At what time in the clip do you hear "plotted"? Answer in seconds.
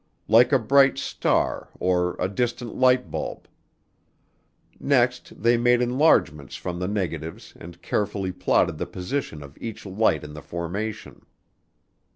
8.31-8.79